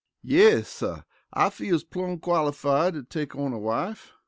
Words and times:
"Yes, 0.23 0.67
suh, 0.67 1.03
I 1.31 1.51
feels 1.51 1.83
plum' 1.83 2.17
qualified 2.17 2.95
to 2.95 3.03
take 3.03 3.35
on 3.35 3.53
a 3.53 3.59
wife." 3.59 4.13